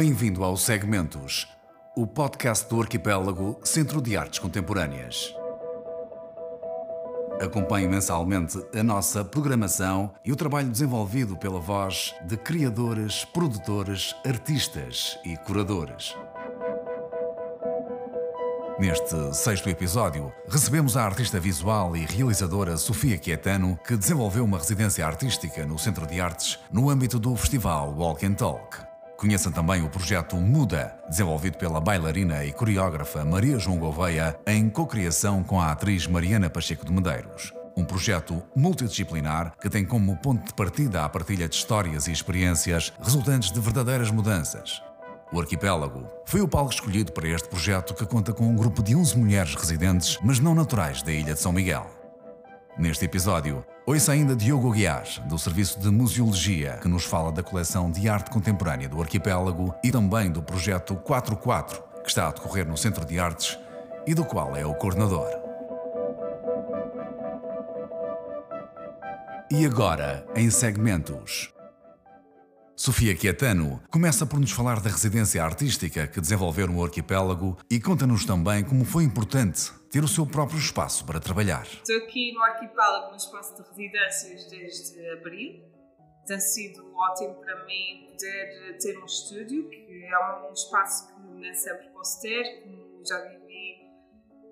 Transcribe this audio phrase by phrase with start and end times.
[0.00, 1.48] Bem-vindo ao Segmentos,
[1.96, 5.34] o podcast do Arquipélago Centro de Artes Contemporâneas.
[7.42, 15.18] Acompanhe mensalmente a nossa programação e o trabalho desenvolvido pela voz de criadores, produtores, artistas
[15.24, 16.16] e curadores.
[18.78, 25.04] Neste sexto episódio, recebemos a artista visual e realizadora Sofia Quietano, que desenvolveu uma residência
[25.04, 28.87] artística no Centro de Artes no âmbito do festival Walk and Talk.
[29.18, 35.42] Conheçam também o projeto Muda, desenvolvido pela bailarina e coreógrafa Maria João Gouveia, em cocriação
[35.42, 37.52] com a atriz Mariana Pacheco de Medeiros.
[37.76, 42.92] Um projeto multidisciplinar que tem como ponto de partida a partilha de histórias e experiências
[43.02, 44.80] resultantes de verdadeiras mudanças.
[45.32, 48.94] O Arquipélago foi o palco escolhido para este projeto que conta com um grupo de
[48.94, 51.90] 11 mulheres residentes, mas não naturais da Ilha de São Miguel.
[52.78, 57.90] Neste episódio, ouça ainda Diogo Guiás, do Serviço de Museologia, que nos fala da coleção
[57.90, 62.76] de arte contemporânea do Arquipélago e também do projeto 44, que está a decorrer no
[62.76, 63.58] Centro de Artes
[64.06, 65.26] e do qual é o coordenador.
[69.50, 71.50] E agora, em segmentos.
[72.76, 78.26] Sofia Quietano começa por nos falar da residência artística que desenvolveu no arquipélago e conta-nos
[78.26, 81.66] também como foi importante ter o seu próprio espaço para trabalhar.
[81.66, 85.64] Estou aqui no arquipélago, no espaço de residências desde abril.
[86.26, 91.54] Tem sido ótimo para mim poder ter um estúdio, que é um espaço que nem
[91.54, 93.88] sempre posso ter, como já vivi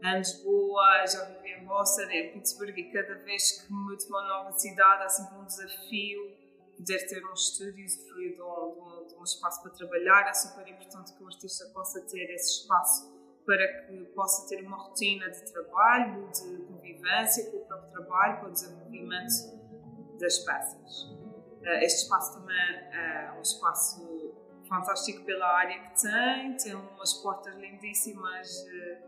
[0.02, 4.28] em Lisboa, já vivi em Boston, em Pittsburgh, e cada vez que mudo para uma
[4.28, 9.14] nova cidade há sempre um desafio poder ter um estúdio e usufruir de um, de,
[9.14, 10.28] um, espaço para trabalhar.
[10.28, 13.15] É super importante que o artista possa ter esse espaço
[13.46, 18.46] para que possa ter uma rotina de trabalho, de convivência com o próprio trabalho, com
[18.48, 21.16] o desenvolvimento das peças.
[21.62, 24.34] Eh, este espaço também é um espaço
[24.68, 29.02] fantástico pela área que tem, tem umas portas lindíssimas eh,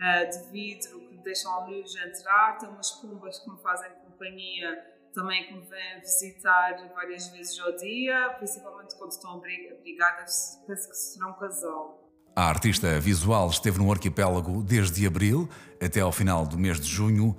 [0.00, 4.94] eh, de vidro que deixam a luz entrar, tem umas pombas que me fazem companhia
[5.12, 10.96] também que me vêm visitar várias vezes ao dia, principalmente quando estão abrigadas, penso que
[10.96, 12.03] serão casal.
[12.36, 15.48] A artista visual esteve no arquipélago desde abril
[15.80, 17.36] até ao final do mês de junho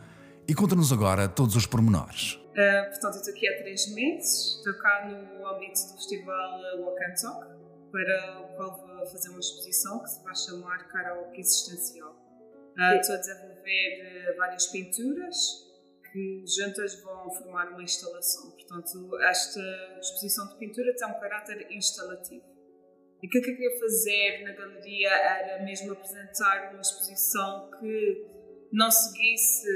[0.48, 2.36] e conta-nos agora todos os pormenores.
[2.56, 7.16] Uh, portanto, estou aqui há três meses, estou cá no âmbito do festival Walk and
[7.22, 7.46] Talk,
[7.92, 12.16] para o qual vou fazer uma exposição que se vai chamar Karaoke Existencial.
[12.78, 15.36] Uh, estou a desenvolver uh, várias pinturas,
[16.10, 18.50] que juntas vão formar uma instalação.
[18.52, 19.60] Portanto, esta
[20.00, 22.55] exposição de pintura tem um caráter instalativo.
[23.22, 28.28] E o que eu queria fazer na galeria era mesmo apresentar uma exposição que
[28.72, 29.68] não seguisse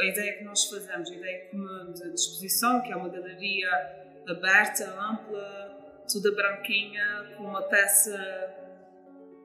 [0.00, 3.68] a ideia que nós fazemos, a ideia comum de exposição, que é uma galeria
[4.26, 8.14] aberta, ampla, toda branquinha, com uma peça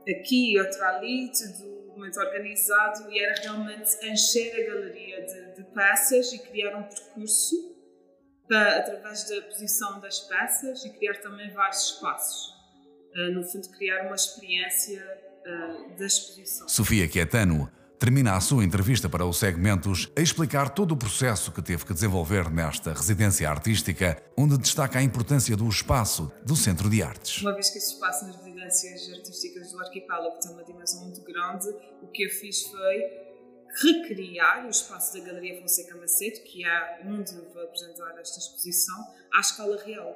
[0.10, 5.64] aqui e outra ali, tudo muito organizado e era realmente encher a galeria de, de
[5.72, 7.78] peças e criar um percurso
[8.48, 12.59] para, através da posição das peças e criar também vários espaços.
[13.16, 15.04] Uh, no fundo, criar uma experiência
[15.46, 16.68] uh, da exposição.
[16.68, 21.62] Sofia Quietano termina a sua entrevista para o Segmentos a explicar todo o processo que
[21.62, 27.04] teve que desenvolver nesta residência artística, onde destaca a importância do espaço do Centro de
[27.04, 27.42] Artes.
[27.42, 31.68] Uma vez que esse espaço nas residências artísticas do arquipélago tem uma dimensão muito grande,
[32.02, 33.30] o que eu fiz foi
[33.84, 38.96] recriar o espaço da Galeria Fonseca Macedo, que é onde vou apresentar esta exposição,
[39.34, 40.16] à escala real.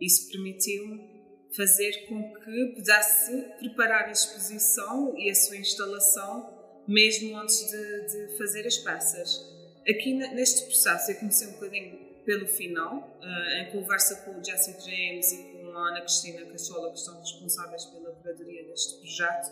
[0.00, 1.19] Isso permitiu
[1.56, 8.38] fazer com que pudesse preparar a exposição e a sua instalação mesmo antes de, de
[8.38, 9.48] fazer as peças.
[9.88, 14.72] Aqui neste processo eu comecei um bocadinho pelo final, uh, em conversa com o Jesse
[14.72, 19.50] James e com a Ana Cristina Cachola, que estão responsáveis pela curadoria deste projeto,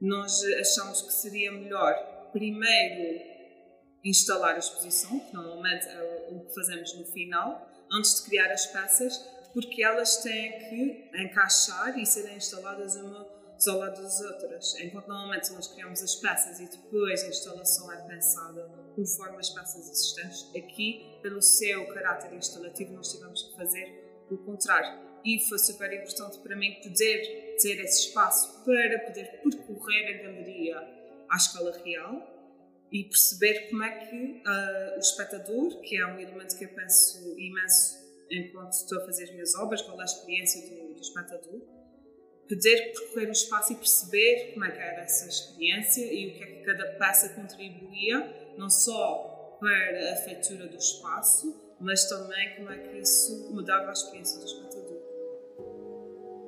[0.00, 3.20] nós achamos que seria melhor primeiro
[4.04, 8.66] instalar a exposição, que normalmente é o que fazemos no final, antes de criar as
[8.66, 9.20] peças,
[9.54, 13.32] porque elas têm que encaixar e serem instaladas uma
[13.68, 14.74] ao lado das outras.
[14.80, 19.90] Enquanto normalmente nós criamos as peças e depois a instalação é pensada conforme as peças
[19.90, 25.00] existentes, aqui, pelo seu caráter instalativo, nós tivemos que fazer o contrário.
[25.24, 30.76] E foi super importante para mim poder ter esse espaço para poder percorrer a galeria
[31.30, 32.34] à escala real
[32.92, 37.38] e perceber como é que uh, o espectador, que é um elemento que eu penso
[37.38, 41.60] imenso enquanto estou a fazer as minhas obras, é a experiência do, do espectador,
[42.48, 46.42] poder percorrer o espaço e perceber como é que era essa experiência e o que
[46.42, 52.70] é que cada peça contribuía, não só para a feitura do espaço, mas também como
[52.70, 54.84] é que isso mudava a experiência do espectador.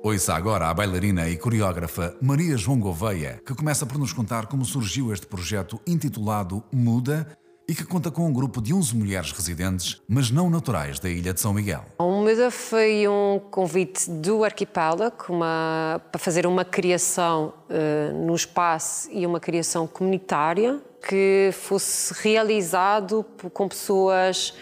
[0.03, 4.63] Ouça agora a bailarina e coreógrafa Maria João Gouveia, que começa por nos contar como
[4.63, 7.37] surgiu este projeto intitulado Muda
[7.69, 11.33] e que conta com um grupo de 11 mulheres residentes, mas não naturais da Ilha
[11.33, 11.83] de São Miguel.
[11.99, 19.09] O Muda foi um convite do arquipélago uma, para fazer uma criação uh, no espaço
[19.11, 24.53] e uma criação comunitária que fosse realizado com pessoas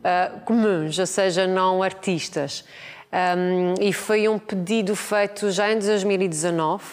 [0.00, 2.64] uh, comuns, ou seja, não artistas.
[3.12, 6.84] Um, e foi um pedido feito já em 2019,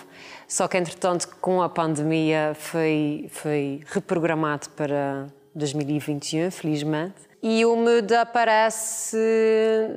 [0.48, 7.16] só que entretanto com a pandemia foi, foi reprogramado para 2021, felizmente.
[7.42, 9.18] E o MUD aparece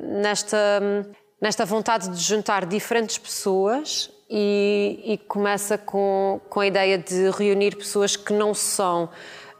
[0.05, 0.81] nesta,
[1.41, 7.77] nesta vontade de juntar diferentes pessoas e, e começa com, com a ideia de reunir
[7.77, 9.09] pessoas que não são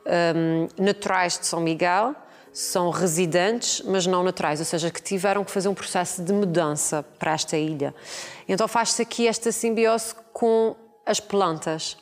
[0.07, 2.15] um, naturais de São Miguel,
[2.53, 7.05] são residentes, mas não naturais, ou seja, que tiveram que fazer um processo de mudança
[7.19, 7.95] para esta ilha.
[8.49, 10.75] Então faz-se aqui esta simbiose com
[11.07, 11.97] as plantas.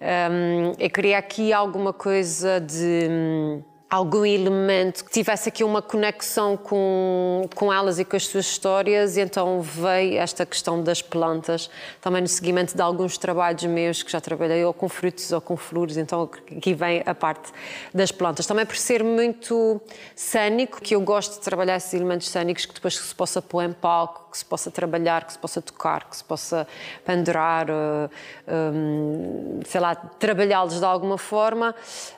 [0.00, 6.56] Um, eu queria aqui alguma coisa de hum, algum elemento que tivesse aqui uma conexão
[6.56, 11.70] com, com elas e com as suas histórias, e então veio esta questão das plantas,
[12.00, 15.56] também no seguimento de alguns trabalhos meus que já trabalhei ou com frutos ou com
[15.56, 17.52] flores, então aqui vem a parte
[17.92, 18.46] das plantas.
[18.46, 19.80] Também por ser muito
[20.16, 23.72] cênico, que eu gosto de trabalhar esses elementos cênicos que depois se possa pôr em
[23.72, 26.66] palco, que se possa trabalhar, que se possa tocar, que se possa
[27.04, 28.10] pendurar, uh,
[28.48, 31.72] um, sei lá, trabalhá-los de alguma forma,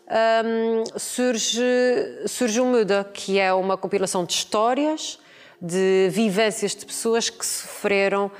[0.09, 1.66] um, surge,
[2.27, 5.19] surge o Muda, que é uma compilação de histórias,
[5.61, 8.31] de vivências de pessoas que sofreram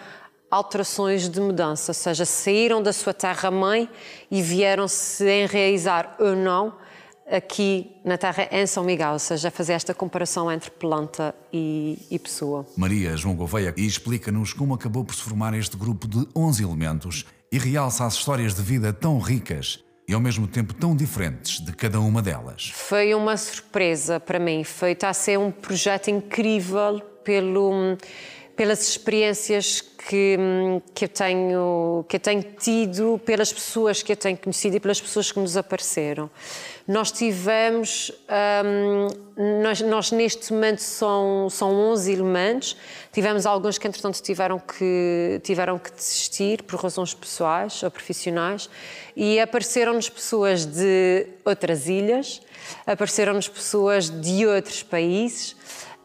[0.51, 3.89] alterações de mudança, ou seja, saíram da sua terra-mãe
[4.31, 6.75] e vieram se enraizar ou não
[7.31, 12.19] aqui na terra em São Miguel, ou seja, fazer esta comparação entre planta e, e
[12.19, 12.65] pessoa.
[12.77, 17.59] Maria João Gouveia explica-nos como acabou por se formar este grupo de 11 elementos e
[17.59, 22.01] realça as histórias de vida tão ricas e ao mesmo tempo tão diferentes de cada
[22.01, 22.71] uma delas.
[22.75, 27.97] Foi uma surpresa para mim, foi a ser um projeto incrível pelo
[28.57, 30.39] pelas experiências que,
[30.95, 35.01] que, eu tenho, que eu tenho tido, pelas pessoas que eu tenho conhecido e pelas
[35.01, 36.31] pessoas que nos apareceram.
[36.89, 38.13] Nós tivemos,
[38.65, 42.77] um, nós, nós, neste momento são, são 11 elementos,
[43.13, 48.71] tivemos alguns que entretanto tiveram que, tiveram que desistir por razões pessoais ou profissionais
[49.17, 52.41] e apareceram-nos pessoas de outras ilhas,
[52.87, 55.57] apareceram-nos pessoas de outros países,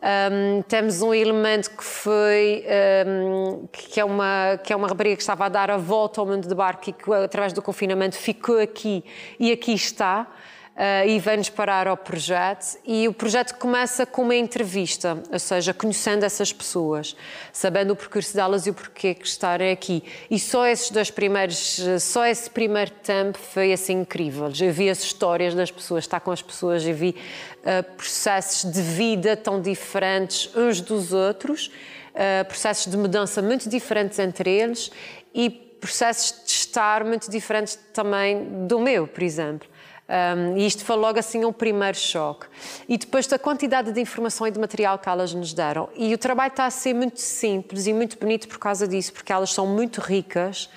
[0.01, 2.65] um, temos um elemento que foi
[3.05, 6.25] um, que, é uma, que é uma rapariga que estava a dar a volta ao
[6.25, 9.03] mundo de barco e que, através do confinamento, ficou aqui
[9.39, 10.27] e aqui está
[10.75, 12.77] uh, e vem-nos parar ao projeto.
[12.85, 17.15] E o projeto começa com uma entrevista, ou seja, conhecendo essas pessoas,
[17.51, 20.03] sabendo o percurso delas e o porquê que estarem aqui.
[20.29, 24.51] E só esses dois primeiros, só esse primeiro tempo foi assim incrível.
[24.59, 27.15] Eu vi as histórias das pessoas, estar com as pessoas, eu vi
[27.59, 31.67] uh, processos de vida tão diferentes uns dos outros,
[32.13, 34.91] uh, processos de mudança muito diferentes entre eles
[35.33, 39.67] e processos de estar muito diferentes também do meu, por exemplo.
[40.09, 42.45] Um, e isto foi logo assim um primeiro choque.
[42.87, 45.87] E depois da quantidade de informação e de material que elas nos deram.
[45.95, 49.31] E o trabalho está a ser muito simples e muito bonito por causa disso, porque
[49.31, 50.69] elas são muito ricas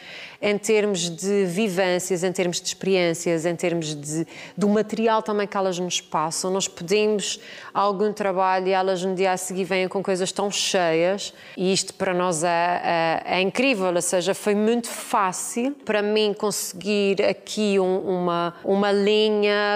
[0.47, 5.57] em termos de vivências, em termos de experiências, em termos de, do material também que
[5.57, 6.51] elas nos passam.
[6.51, 7.41] Nós pedimos
[7.73, 11.95] algum trabalho e elas no dia a seguir vêm com coisas tão cheias e isto
[11.95, 17.81] para nós é, é, é incrível, ou seja, foi muito fácil para mim conseguir aqui
[17.81, 19.24] um, uma, uma linha,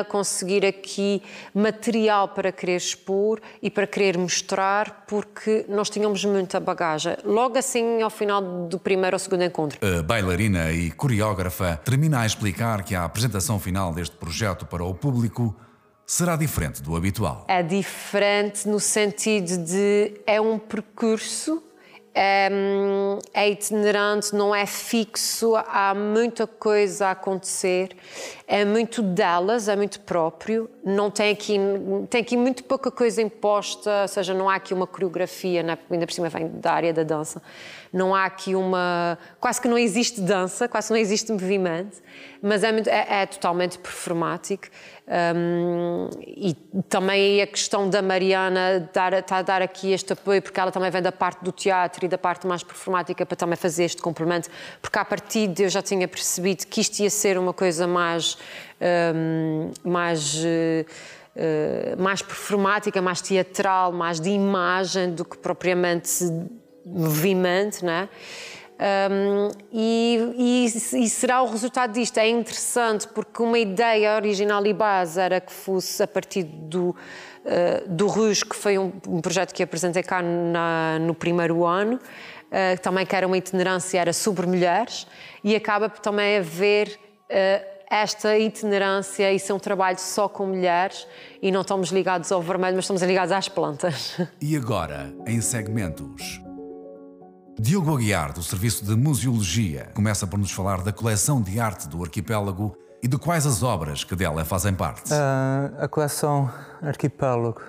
[0.09, 1.23] conseguir aqui
[1.55, 7.17] material para querer expor e para querer mostrar, porque nós tínhamos muita bagagem.
[7.25, 9.79] Logo assim, ao final do primeiro ou segundo encontro.
[9.83, 14.85] A bailarina bailarina e coreógrafa, termina a explicar que a apresentação final deste projeto para
[14.85, 15.55] o público
[16.07, 17.45] será diferente do habitual.
[17.49, 21.63] É diferente no sentido de é um percurso
[22.21, 22.51] é,
[23.33, 27.97] é, itinerante, não é fixo, há muita coisa a acontecer,
[28.45, 31.57] é muito delas, é muito próprio, não tem aqui,
[32.11, 35.79] tem aqui muito pouca coisa imposta, ou seja, não há aqui uma coreografia, né?
[35.89, 37.41] ainda por cima vem da área da dança,
[37.93, 39.17] não há aqui uma.
[39.41, 41.99] quase que não existe dança, quase não existe movimento,
[42.43, 44.67] mas é, muito, é, é totalmente performático.
[45.11, 46.55] Um, e
[46.87, 50.91] também a questão da Mariana dar, está a dar aqui este apoio, porque ela também
[50.91, 54.49] vem da parte do teatro da parte mais performática para também fazer este complemento,
[54.81, 58.39] porque a partir de eu já tinha percebido que isto ia ser uma coisa mais.
[59.15, 60.87] Um, mais uh,
[61.97, 66.25] mais performática, mais teatral, mais de imagem do que propriamente
[66.85, 68.09] movimento, não é?
[68.79, 72.19] Um, e, e, e, será o resultado disto.
[72.19, 77.89] É interessante porque uma ideia original e base era que fosse a partir do, uh,
[77.89, 82.81] do RUS, que foi um, um, projeto que apresentei cá na, no primeiro ano, uh,
[82.81, 85.09] também que era uma itinerância, era sobre mulheres,
[85.43, 91.07] e acaba por também haver uh, esta itinerância e ser um trabalho só com mulheres
[91.43, 94.17] e não estamos ligados ao vermelho, mas estamos ligados às plantas.
[94.41, 96.48] E agora, em segmentos.
[97.61, 102.05] Diogo Aguiar, do Serviço de Museologia, começa por nos falar da coleção de arte do
[102.05, 105.13] arquipélago e de quais as obras que dela fazem parte.
[105.13, 106.49] Uh, a coleção
[106.81, 107.61] Arquipélago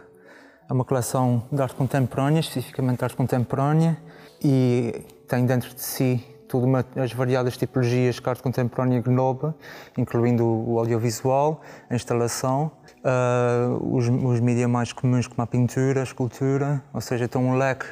[0.70, 3.98] é uma coleção de arte contemporânea, especificamente arte contemporânea,
[4.44, 9.56] e tem dentro de si todas as variadas tipologias que a arte contemporânea engloba,
[9.98, 12.72] incluindo o audiovisual, a instalação,
[13.04, 17.58] uh, os, os mídias mais comuns como a pintura, a escultura, ou seja, tem um
[17.58, 17.88] leque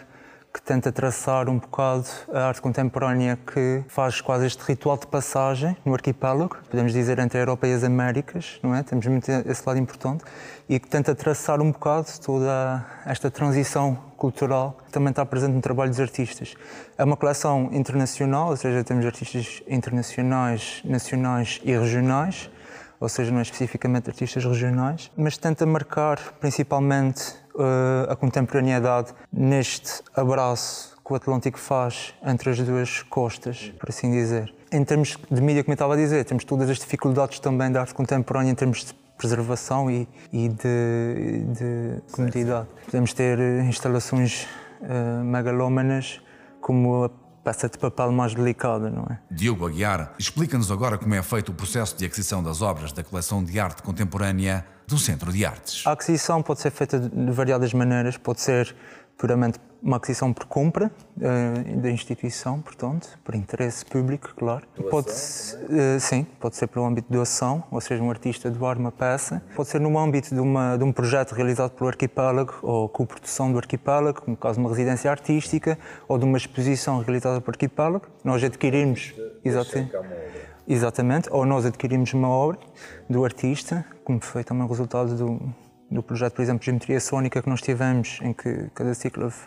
[0.58, 5.78] que tenta traçar um bocado a arte contemporânea que faz quase este ritual de passagem
[5.86, 8.82] no arquipélago, podemos dizer entre a Europa e as Américas, não é?
[8.82, 10.24] Temos muito esse lado importante
[10.68, 15.62] e que tenta traçar um bocado toda esta transição cultural que também está presente no
[15.62, 16.56] trabalho dos artistas.
[16.98, 22.50] É uma coleção internacional, ou seja, temos artistas internacionais, nacionais e regionais,
[23.00, 30.02] ou seja, não é especificamente artistas regionais, mas tenta marcar principalmente uh, a contemporaneidade neste
[30.16, 34.54] abraço que o Atlântico faz entre as duas costas, por assim dizer.
[34.72, 37.82] Em termos de mídia, como eu estava a dizer, temos todas as dificuldades também da
[37.82, 42.68] arte contemporânea em termos de preservação e, e de, de comodidade.
[42.86, 44.46] Podemos ter instalações
[44.82, 46.22] uh, megalómanas
[46.60, 47.10] como a
[47.48, 49.20] peça de papel mais delicada, não é?
[49.32, 53.42] Diogo Aguiar explica-nos agora como é feito o processo de aquisição das obras da coleção
[53.42, 55.88] de arte contemporânea do Centro de Artes.
[55.88, 58.76] A aquisição pode ser feita de variadas maneiras, pode ser
[59.18, 64.66] puramente uma aquisição por compra uh, da instituição, portanto, por interesse público, claro.
[64.90, 68.92] Pode, uh, sim, pode ser pelo âmbito de doação, ou seja, um artista doar uma
[68.92, 69.42] peça.
[69.56, 73.52] Pode ser no âmbito de, uma, de um projeto realizado pelo arquipélago ou com produção
[73.52, 78.08] do arquipélago, no caso de uma residência artística, ou de uma exposição realizada pelo arquipélago.
[78.24, 79.96] Nós adquirimos, exatamente,
[80.68, 82.60] exatamente, ou nós adquirimos uma obra
[83.10, 87.42] do artista, como foi também o resultado do do projeto, por exemplo, de Geometria Sónica
[87.42, 89.38] que nós tivemos, em que cada ciclo houve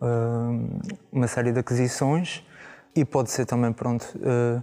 [0.00, 2.44] uh, uma série de aquisições
[2.94, 4.62] e pode ser também, pronto, uh,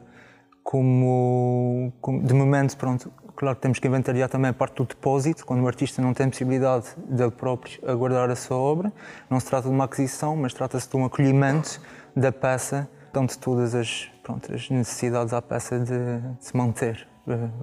[0.64, 5.46] como, como, de momento, pronto, claro que temos que inventariar também a parte do depósito,
[5.46, 8.94] quando o artista não tem possibilidade dele próprio aguardar a sua obra.
[9.30, 11.82] Não se trata de uma aquisição, mas trata-se de um acolhimento
[12.16, 12.88] da peça,
[13.28, 17.08] de todas as, pronto, as necessidades à peça de, de se manter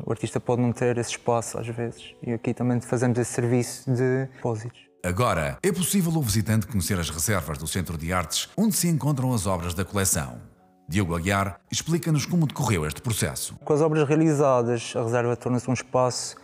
[0.04, 2.14] o artista pode não ter esse espaço às vezes.
[2.22, 4.86] E aqui também fazemos esse serviço de depósitos.
[5.04, 9.32] Agora, é possível o visitante conhecer as reservas do Centro de Artes onde se encontram
[9.32, 10.40] as obras da coleção.
[10.88, 13.56] Diogo Aguiar explica-nos como decorreu este processo.
[13.64, 16.36] Com as obras realizadas, a reserva torna-se um espaço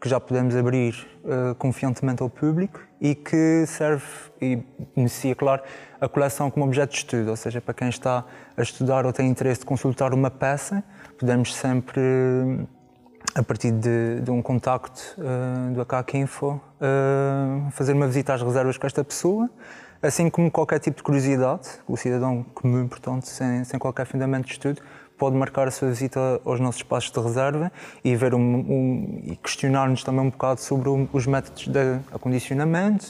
[0.00, 4.04] que já podemos abrir uh, confiantemente ao público e que serve
[4.40, 4.56] e
[4.96, 5.62] beneficia, claro,
[6.00, 8.24] a coleção como objeto de estudo, ou seja, para quem está
[8.56, 10.82] a estudar ou tem interesse de consultar uma peça,
[11.20, 12.00] podemos sempre,
[13.34, 18.40] a partir de, de um contacto uh, do ACAC Info, uh, fazer uma visita às
[18.40, 19.50] reservas com esta pessoa,
[20.02, 24.52] assim como qualquer tipo de curiosidade, o cidadão comum, portanto, sem, sem qualquer fundamento de
[24.52, 24.80] estudo,
[25.18, 27.70] pode marcar a sua visita aos nossos espaços de reserva
[28.02, 33.06] e ver um, um, e questionar-nos também um bocado sobre os métodos de acondicionamento,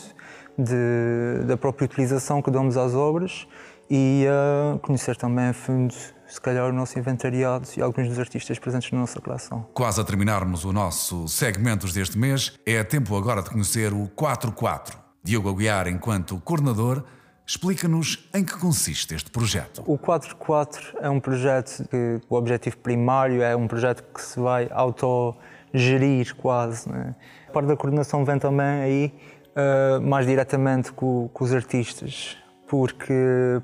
[0.59, 3.47] de, da própria utilização que damos às obras
[3.88, 5.95] e uh, conhecer também a fundo,
[6.31, 9.67] se calhar, o nosso inventariado e alguns dos artistas presentes na nossa coleção.
[9.75, 14.99] Quase a terminarmos o nosso segmentos deste mês, é tempo agora de conhecer o 44.
[15.23, 17.05] Diogo Aguiar, enquanto coordenador,
[17.51, 19.83] Explica-nos em que consiste este projeto.
[19.85, 24.69] O 44 é um projeto que o objetivo primário é um projeto que se vai
[24.71, 26.89] autogerir quase.
[26.89, 27.13] Né?
[27.49, 29.15] A parte da coordenação vem também aí
[29.57, 32.37] uh, mais diretamente com, com, os artistas,
[32.71, 33.12] porque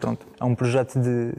[0.01, 1.33] pronto, é um projeto de,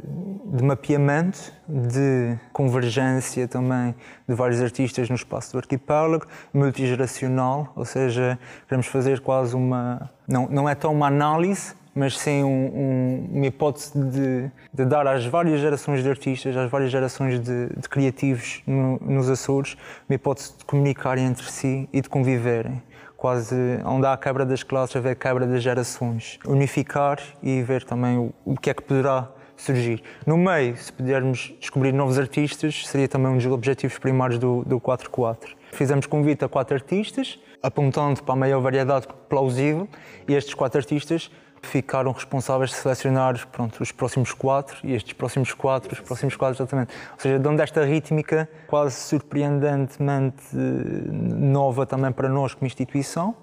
[0.57, 3.93] de mapeamento, de convergência também
[4.25, 10.09] de vários artistas no espaço do arquipélago, multigeracional, ou seja, queremos fazer quase uma.
[10.25, 15.05] Não, não é tão uma análise, mas sim um, um, uma hipótese de, de, dar
[15.05, 19.75] às várias gerações de artistas, às várias gerações de, de criativos no, nos Açores,
[20.07, 22.81] uma hipótese de comunicarem entre si e de conviverem.
[23.17, 26.37] Quase onde há a quebra das classes, haver quebra das gerações.
[26.45, 30.03] Unificar e ver também o, o que é que poderá surgir.
[30.25, 34.79] No meio, se pudermos descobrir novos artistas, seria também um dos objetivos primários do, do
[34.79, 35.37] 4-4.
[35.71, 39.89] Fizemos convite a quatro artistas, apontando para a maior variedade plausível,
[40.27, 41.31] e estes quatro artistas
[41.67, 46.55] ficaram responsáveis de selecionar pronto, os próximos quatro e estes próximos quatro, os próximos quatro
[46.57, 46.93] exatamente.
[47.13, 53.35] Ou seja, dando esta rítmica quase surpreendentemente eh, nova também para nós como instituição,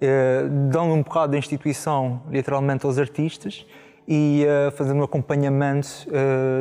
[0.00, 3.66] eh, dando um bocado da instituição literalmente aos artistas
[4.06, 5.88] e uh, fazendo um acompanhamento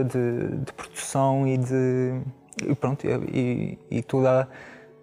[0.07, 2.21] de, de, produção e de
[2.63, 4.47] e pronto e, e toda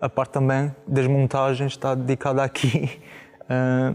[0.01, 3.01] a, a, parte também das montagens está dedicada aqui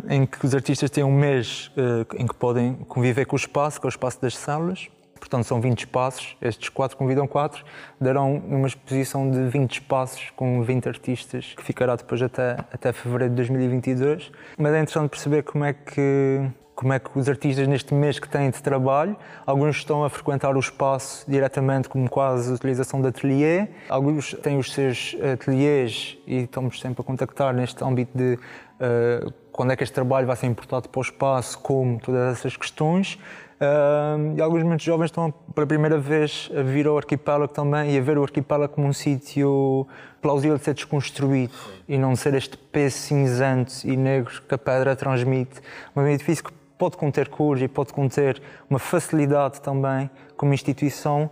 [0.09, 1.71] em que os artistas têm um mês
[2.17, 4.89] em que podem conviver com o espaço, com o espaço das salas.
[5.19, 7.63] Portanto são 20 espaços, estes quatro convidam quatro,
[7.99, 13.29] darão uma exposição de 20 espaços com 20 artistas que ficará depois até, até fevereiro
[13.29, 14.31] de 2022.
[14.57, 16.41] Mas é interessante perceber como é que
[16.75, 20.55] como é que os artistas neste mês que têm de trabalho, alguns estão a frequentar
[20.55, 26.79] o espaço diretamente como quase utilização de ateliê, alguns têm os seus ateliês e estamos
[26.81, 28.39] sempre a contactar neste âmbito de
[28.81, 32.57] uh, quando é que este trabalho vai ser importado para o espaço, como todas essas
[32.57, 33.19] questões.
[33.61, 37.97] Uh, e alguns muito jovens estão pela primeira vez a vir ao arquipélago também e
[37.97, 39.87] a ver o arquipélago como um sítio
[40.21, 41.53] plausível de ser desconstruído
[41.87, 45.61] e não ser este peso cinzento e negro que a pedra transmite.
[45.95, 51.29] Um edifício que pode conter cores e pode conter uma facilidade também, como instituição,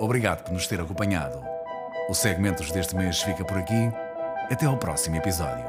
[0.00, 1.40] Obrigado por nos ter acompanhado.
[2.08, 3.92] O Segmentos deste mês fica por aqui.
[4.50, 5.64] Até ao próximo episódio.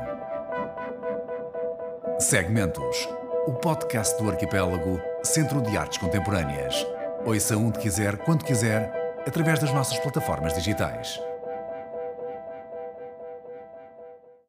[2.19, 3.07] Segmentos
[3.47, 6.85] o podcast do Arquipélago Centro de Artes Contemporâneas.
[7.25, 8.91] Ouça onde quiser, quando quiser,
[9.25, 11.17] através das nossas plataformas digitais.